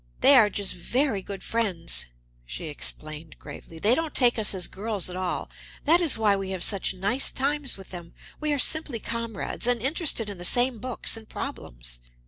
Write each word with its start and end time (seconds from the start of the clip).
"They 0.21 0.33
are 0.35 0.49
just 0.49 0.73
very 0.73 1.21
good 1.21 1.43
friends," 1.43 2.07
she 2.47 2.69
explained 2.69 3.37
gravely; 3.37 3.77
"they 3.77 3.93
don't 3.93 4.15
take 4.15 4.39
us 4.39 4.55
as 4.55 4.67
girls 4.67 5.11
at 5.11 5.15
all 5.15 5.47
that 5.85 6.01
is 6.01 6.17
why 6.17 6.35
we 6.35 6.49
have 6.49 6.63
such 6.63 6.95
nice 6.95 7.31
times 7.31 7.77
with 7.77 7.91
them. 7.91 8.15
We 8.39 8.51
are 8.51 8.57
simply 8.57 8.97
comrades, 8.99 9.67
and 9.67 9.79
interested 9.79 10.27
in 10.27 10.39
the 10.39 10.43
same 10.43 10.79
books 10.79 11.17
and 11.17 11.29
problems." 11.29 11.99